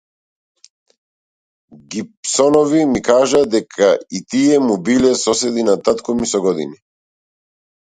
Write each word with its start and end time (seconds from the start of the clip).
Гибсонови 1.91 2.81
ми 2.93 3.01
кажаа 3.09 3.49
дека 3.57 3.91
и 4.19 4.23
тие 4.31 4.57
му 4.65 4.81
биле 4.89 5.15
соседи 5.27 5.69
на 5.71 5.79
татко 5.91 6.19
ми 6.19 6.33
со 6.35 6.45
години. 6.49 6.83